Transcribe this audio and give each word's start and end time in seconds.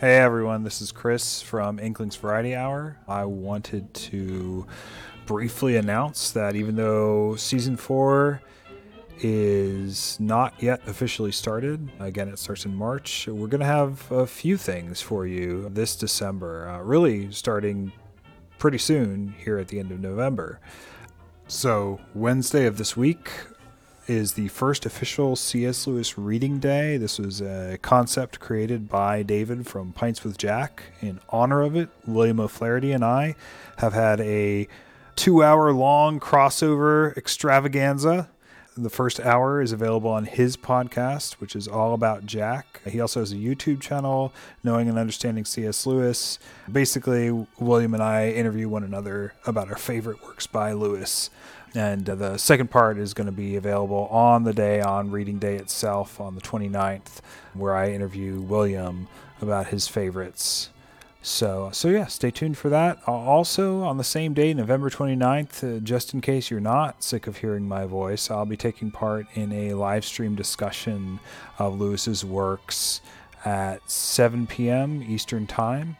Hey 0.00 0.18
everyone, 0.18 0.62
this 0.62 0.80
is 0.80 0.92
Chris 0.92 1.42
from 1.42 1.80
Inklings 1.80 2.14
Variety 2.14 2.54
Hour. 2.54 2.96
I 3.08 3.24
wanted 3.24 3.92
to 3.94 4.64
briefly 5.26 5.74
announce 5.76 6.30
that 6.30 6.54
even 6.54 6.76
though 6.76 7.34
season 7.34 7.76
four 7.76 8.40
is 9.18 10.16
not 10.20 10.54
yet 10.62 10.86
officially 10.86 11.32
started, 11.32 11.90
again, 11.98 12.28
it 12.28 12.38
starts 12.38 12.64
in 12.64 12.76
March, 12.76 13.26
we're 13.26 13.48
going 13.48 13.58
to 13.58 13.66
have 13.66 14.08
a 14.12 14.24
few 14.24 14.56
things 14.56 15.00
for 15.00 15.26
you 15.26 15.68
this 15.70 15.96
December, 15.96 16.68
uh, 16.68 16.78
really 16.78 17.32
starting 17.32 17.90
pretty 18.56 18.78
soon 18.78 19.34
here 19.36 19.58
at 19.58 19.66
the 19.66 19.80
end 19.80 19.90
of 19.90 19.98
November. 19.98 20.60
So, 21.48 21.98
Wednesday 22.14 22.66
of 22.66 22.78
this 22.78 22.96
week, 22.96 23.32
is 24.08 24.32
the 24.32 24.48
first 24.48 24.86
official 24.86 25.36
C.S. 25.36 25.86
Lewis 25.86 26.16
Reading 26.16 26.58
Day. 26.58 26.96
This 26.96 27.18
was 27.18 27.42
a 27.42 27.78
concept 27.82 28.40
created 28.40 28.88
by 28.88 29.22
David 29.22 29.66
from 29.66 29.92
Pints 29.92 30.24
with 30.24 30.38
Jack. 30.38 30.84
In 31.02 31.20
honor 31.28 31.60
of 31.60 31.76
it, 31.76 31.90
William 32.06 32.40
O'Flaherty 32.40 32.92
and 32.92 33.04
I 33.04 33.34
have 33.76 33.92
had 33.92 34.20
a 34.20 34.66
two 35.14 35.44
hour 35.44 35.72
long 35.72 36.18
crossover 36.20 37.14
extravaganza. 37.16 38.30
The 38.80 38.90
first 38.90 39.18
hour 39.18 39.60
is 39.60 39.72
available 39.72 40.08
on 40.08 40.26
his 40.26 40.56
podcast, 40.56 41.34
which 41.34 41.56
is 41.56 41.66
all 41.66 41.94
about 41.94 42.26
Jack. 42.26 42.80
He 42.86 43.00
also 43.00 43.18
has 43.18 43.32
a 43.32 43.36
YouTube 43.36 43.80
channel, 43.80 44.32
Knowing 44.62 44.88
and 44.88 44.96
Understanding 44.96 45.44
C.S. 45.44 45.84
Lewis. 45.84 46.38
Basically, 46.70 47.32
William 47.58 47.92
and 47.92 48.02
I 48.04 48.30
interview 48.30 48.68
one 48.68 48.84
another 48.84 49.34
about 49.44 49.68
our 49.68 49.76
favorite 49.76 50.22
works 50.22 50.46
by 50.46 50.70
Lewis. 50.74 51.28
And 51.74 52.08
uh, 52.08 52.14
the 52.14 52.36
second 52.38 52.70
part 52.70 52.98
is 52.98 53.14
going 53.14 53.26
to 53.26 53.32
be 53.32 53.56
available 53.56 54.06
on 54.12 54.44
the 54.44 54.54
day, 54.54 54.80
on 54.80 55.10
reading 55.10 55.40
day 55.40 55.56
itself, 55.56 56.20
on 56.20 56.36
the 56.36 56.40
29th, 56.40 57.18
where 57.54 57.74
I 57.74 57.90
interview 57.90 58.40
William 58.40 59.08
about 59.42 59.66
his 59.66 59.88
favorites. 59.88 60.70
So, 61.28 61.68
so 61.74 61.88
yeah, 61.88 62.06
stay 62.06 62.30
tuned 62.30 62.56
for 62.56 62.70
that. 62.70 63.06
Also, 63.06 63.82
on 63.82 63.98
the 63.98 64.02
same 64.02 64.32
day, 64.32 64.54
November 64.54 64.88
29th, 64.88 65.76
uh, 65.76 65.80
just 65.80 66.14
in 66.14 66.22
case 66.22 66.50
you're 66.50 66.58
not 66.58 67.04
sick 67.04 67.26
of 67.26 67.36
hearing 67.36 67.68
my 67.68 67.84
voice, 67.84 68.30
I'll 68.30 68.46
be 68.46 68.56
taking 68.56 68.90
part 68.90 69.26
in 69.34 69.52
a 69.52 69.74
live 69.74 70.06
stream 70.06 70.34
discussion 70.34 71.20
of 71.58 71.78
Lewis's 71.78 72.24
works 72.24 73.02
at 73.44 73.88
7 73.90 74.46
p.m. 74.46 75.02
Eastern 75.02 75.46
Time. 75.46 75.98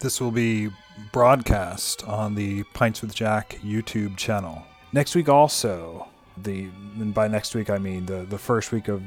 This 0.00 0.22
will 0.22 0.32
be 0.32 0.70
broadcast 1.12 2.02
on 2.04 2.34
the 2.34 2.62
Pints 2.72 3.02
with 3.02 3.14
Jack 3.14 3.58
YouTube 3.62 4.16
channel. 4.16 4.62
Next 4.94 5.14
week, 5.14 5.28
also, 5.28 6.08
the 6.38 6.70
and 6.98 7.12
by 7.12 7.28
next 7.28 7.54
week 7.54 7.68
I 7.68 7.76
mean 7.76 8.06
the 8.06 8.24
the 8.24 8.38
first 8.38 8.72
week 8.72 8.88
of 8.88 9.02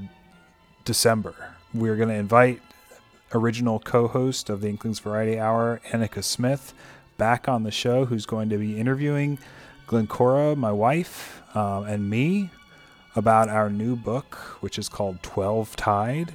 December, 0.85 1.55
we're 1.73 1.95
going 1.95 2.09
to 2.09 2.15
invite 2.15 2.61
original 3.33 3.79
co-host 3.79 4.49
of 4.49 4.61
the 4.61 4.69
Inklings 4.69 4.99
Variety 4.99 5.39
Hour, 5.39 5.81
Anika 5.89 6.23
Smith, 6.23 6.73
back 7.17 7.47
on 7.47 7.63
the 7.63 7.71
show, 7.71 8.05
who's 8.05 8.25
going 8.25 8.49
to 8.49 8.57
be 8.57 8.79
interviewing 8.79 9.39
Glencora, 9.87 10.55
my 10.55 10.71
wife, 10.71 11.41
um, 11.55 11.85
and 11.85 12.09
me 12.09 12.49
about 13.15 13.49
our 13.49 13.69
new 13.69 13.95
book, 13.95 14.35
which 14.61 14.79
is 14.79 14.89
called 14.89 15.21
Twelve 15.21 15.75
Tide. 15.75 16.33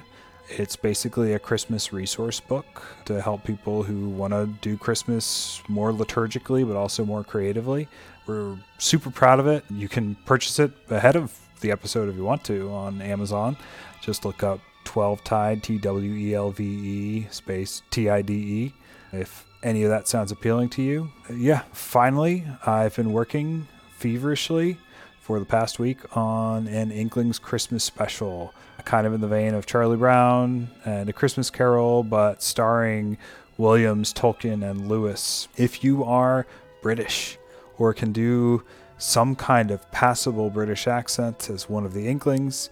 It's 0.49 0.75
basically 0.75 1.33
a 1.33 1.39
Christmas 1.39 1.93
resource 1.93 2.39
book 2.39 2.81
to 3.05 3.21
help 3.21 3.43
people 3.43 3.83
who 3.83 4.09
want 4.09 4.33
to 4.33 4.47
do 4.61 4.77
Christmas 4.77 5.61
more 5.67 5.91
liturgically, 5.91 6.67
but 6.67 6.75
also 6.75 7.05
more 7.05 7.23
creatively. 7.23 7.87
We're 8.25 8.57
super 8.77 9.11
proud 9.11 9.39
of 9.39 9.47
it. 9.47 9.63
You 9.69 9.87
can 9.87 10.15
purchase 10.25 10.57
it 10.57 10.71
ahead 10.89 11.15
of 11.15 11.37
the 11.59 11.71
episode 11.71 12.09
if 12.09 12.15
you 12.15 12.23
want 12.23 12.43
to 12.45 12.69
on 12.71 13.01
Amazon. 13.01 13.57
Just 14.01 14.25
look 14.25 14.43
up 14.43 14.59
12 14.85 15.23
Tide, 15.23 15.63
T 15.63 15.77
W 15.77 16.13
E 16.13 16.33
L 16.33 16.51
V 16.51 16.63
E 16.63 17.27
space 17.31 17.81
T 17.91 18.09
I 18.09 18.21
D 18.21 18.33
E. 18.33 18.73
If 19.11 19.45
any 19.63 19.83
of 19.83 19.89
that 19.89 20.07
sounds 20.07 20.31
appealing 20.31 20.69
to 20.69 20.81
you, 20.81 21.09
yeah, 21.33 21.63
finally, 21.73 22.45
I've 22.65 22.95
been 22.95 23.11
working 23.11 23.67
feverishly 23.97 24.77
for 25.19 25.39
the 25.39 25.45
past 25.45 25.77
week 25.77 26.17
on 26.17 26.67
an 26.67 26.91
Inklings 26.91 27.37
Christmas 27.37 27.83
special, 27.83 28.53
kind 28.85 29.05
of 29.05 29.13
in 29.13 29.21
the 29.21 29.27
vein 29.27 29.53
of 29.53 29.65
Charlie 29.65 29.97
Brown 29.97 30.69
and 30.85 31.07
A 31.09 31.13
Christmas 31.13 31.49
Carol, 31.49 32.03
but 32.03 32.41
starring 32.41 33.17
Williams, 33.57 34.13
Tolkien, 34.13 34.67
and 34.67 34.87
Lewis. 34.87 35.47
If 35.57 35.83
you 35.83 36.03
are 36.03 36.47
British 36.81 37.37
or 37.77 37.93
can 37.93 38.11
do 38.11 38.63
some 38.99 39.35
kind 39.35 39.71
of 39.71 39.89
passable 39.91 40.49
British 40.49 40.87
accent 40.87 41.49
as 41.49 41.67
one 41.67 41.85
of 41.85 41.93
the 41.93 42.07
Inklings, 42.07 42.69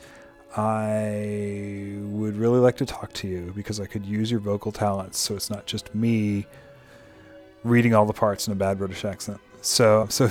I 0.56 1.96
would 2.02 2.36
really 2.38 2.60
like 2.60 2.78
to 2.78 2.86
talk 2.86 3.14
to 3.14 3.28
you 3.28 3.54
because 3.56 3.80
I 3.80 3.86
could 3.86 4.06
use 4.06 4.30
your 4.30 4.40
vocal 4.40 4.72
talents 4.72 5.20
so 5.20 5.36
it's 5.36 5.50
not 5.50 5.66
just 5.66 5.94
me 5.96 6.46
reading 7.64 7.94
all 7.94 8.06
the 8.06 8.14
parts 8.14 8.48
in 8.48 8.54
a 8.54 8.56
bad 8.56 8.78
British 8.78 9.04
accent. 9.06 9.40
So, 9.62 10.08
so 10.10 10.26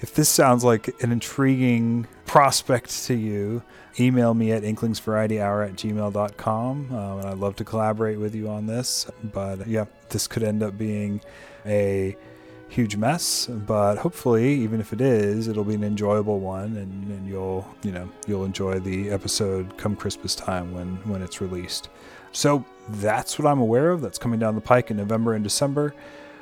if 0.00 0.14
this 0.14 0.28
sounds 0.28 0.64
like 0.64 0.88
an 1.02 1.12
intriguing 1.12 2.06
prospect 2.26 3.04
to 3.06 3.14
you, 3.14 3.62
email 3.98 4.34
me 4.34 4.52
at 4.52 4.62
inklingsvarietyhour 4.62 5.68
at 5.68 5.74
gmail.com. 5.74 6.92
Um, 6.92 7.18
and 7.20 7.28
I'd 7.28 7.38
love 7.38 7.56
to 7.56 7.64
collaborate 7.64 8.18
with 8.18 8.34
you 8.34 8.48
on 8.48 8.66
this. 8.66 9.06
But 9.24 9.66
yeah, 9.66 9.86
this 10.08 10.26
could 10.26 10.42
end 10.42 10.62
up 10.62 10.76
being 10.76 11.20
a 11.66 12.16
huge 12.70 12.96
mess, 12.96 13.46
but 13.46 13.96
hopefully, 13.96 14.54
even 14.54 14.80
if 14.80 14.92
it 14.92 15.00
is, 15.00 15.48
it'll 15.48 15.64
be 15.64 15.74
an 15.74 15.84
enjoyable 15.84 16.40
one, 16.40 16.76
and, 16.76 17.10
and 17.10 17.28
you'll 17.28 17.66
you 17.82 17.92
know 17.92 18.08
you'll 18.26 18.44
enjoy 18.44 18.78
the 18.78 19.10
episode 19.10 19.76
come 19.76 19.96
Christmas 19.96 20.34
time 20.34 20.72
when 20.72 20.96
when 21.04 21.20
it's 21.20 21.40
released. 21.40 21.90
So 22.32 22.64
that's 22.88 23.38
what 23.38 23.50
I'm 23.50 23.60
aware 23.60 23.90
of. 23.90 24.00
That's 24.00 24.18
coming 24.18 24.38
down 24.38 24.54
the 24.54 24.60
pike 24.60 24.90
in 24.90 24.96
November 24.96 25.34
and 25.34 25.44
December. 25.44 25.94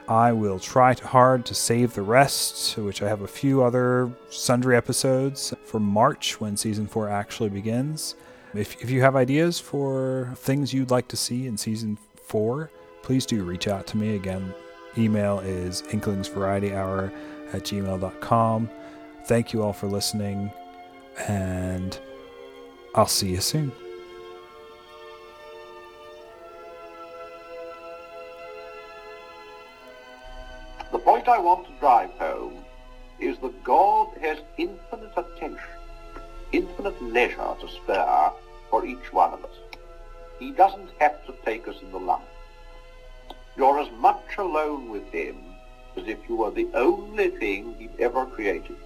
I 0.06 0.32
will 0.32 0.58
try 0.58 0.94
hard 0.94 1.44
to 1.46 1.54
save 1.54 1.94
the 1.94 2.02
rest, 2.02 2.78
which 2.78 3.02
I 3.02 3.08
have 3.08 3.20
a 3.20 3.28
few 3.28 3.62
other 3.62 4.10
sundry 4.30 4.74
episodes 4.74 5.52
for 5.64 5.78
March 5.78 6.40
when 6.40 6.56
season 6.56 6.86
four 6.86 7.10
actually 7.10 7.50
begins. 7.50 8.14
If, 8.54 8.82
if 8.82 8.88
you 8.88 9.02
have 9.02 9.16
ideas 9.16 9.60
for 9.60 10.32
things 10.36 10.72
you'd 10.72 10.90
like 10.90 11.08
to 11.08 11.16
see 11.16 11.46
in 11.46 11.58
season 11.58 11.98
four, 12.16 12.70
please 13.02 13.26
do 13.26 13.44
reach 13.44 13.68
out 13.68 13.86
to 13.88 13.98
me. 13.98 14.16
Again, 14.16 14.54
email 14.98 15.40
is 15.40 15.82
inklingsvarietyhour 15.82 17.12
at 17.52 17.62
gmail.com. 17.62 18.70
Thank 19.24 19.52
you 19.52 19.62
all 19.62 19.72
for 19.72 19.86
listening, 19.86 20.50
and 21.26 21.98
I'll 22.94 23.06
see 23.06 23.30
you 23.30 23.40
soon. 23.40 23.72
The 30.90 30.98
point 30.98 31.28
I 31.28 31.38
want 31.38 31.66
to 31.66 31.72
drive 31.78 32.10
home 32.12 32.64
is 33.20 33.38
that 33.38 33.62
God 33.62 34.08
has 34.20 34.38
infinite 34.56 35.12
attention, 35.16 35.58
infinite 36.52 37.00
leisure 37.02 37.54
to 37.60 37.68
spare 37.68 38.30
for 38.70 38.86
each 38.86 39.12
one 39.12 39.34
of 39.34 39.44
us. 39.44 39.50
He 40.38 40.52
doesn't 40.52 40.88
have 41.00 41.24
to 41.26 41.34
take 41.44 41.68
us 41.68 41.76
in 41.82 41.90
the 41.90 41.98
lump. 41.98 42.24
You're 43.58 43.80
as 43.80 43.90
much 43.98 44.38
alone 44.38 44.88
with 44.88 45.10
him 45.10 45.36
as 45.96 46.06
if 46.06 46.18
you 46.28 46.36
were 46.36 46.52
the 46.52 46.68
only 46.74 47.30
thing 47.30 47.74
he'd 47.76 47.98
ever 47.98 48.24
created. 48.24 48.76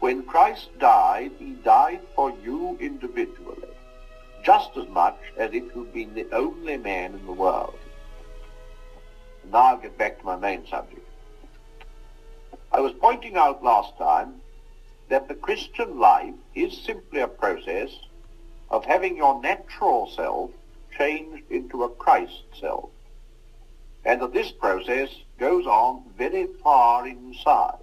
When 0.00 0.22
Christ 0.22 0.70
died, 0.78 1.32
he 1.38 1.50
died 1.52 2.00
for 2.14 2.32
you 2.42 2.78
individually, 2.80 3.68
just 4.42 4.70
as 4.78 4.88
much 4.88 5.18
as 5.36 5.52
if 5.52 5.64
you'd 5.74 5.92
been 5.92 6.14
the 6.14 6.26
only 6.32 6.78
man 6.78 7.12
in 7.12 7.26
the 7.26 7.32
world. 7.32 7.78
Now 9.52 9.58
I'll 9.58 9.76
get 9.76 9.98
back 9.98 10.18
to 10.20 10.24
my 10.24 10.36
main 10.36 10.66
subject. 10.66 11.06
I 12.72 12.80
was 12.80 12.92
pointing 12.98 13.36
out 13.36 13.62
last 13.62 13.98
time 13.98 14.40
that 15.10 15.28
the 15.28 15.34
Christian 15.34 15.98
life 15.98 16.34
is 16.54 16.74
simply 16.74 17.20
a 17.20 17.28
process 17.28 17.90
of 18.70 18.86
having 18.86 19.18
your 19.18 19.42
natural 19.42 20.10
self 20.16 20.52
changed 20.96 21.50
into 21.50 21.84
a 21.84 21.90
Christ 21.90 22.44
self. 22.58 22.88
And 24.08 24.22
that 24.22 24.32
this 24.32 24.50
process 24.50 25.10
goes 25.38 25.66
on 25.66 26.02
very 26.16 26.46
far 26.64 27.06
inside. 27.06 27.76